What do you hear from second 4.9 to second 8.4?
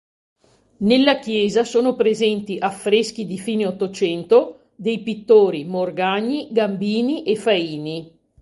pittori Morgagni, Gambini e Faini.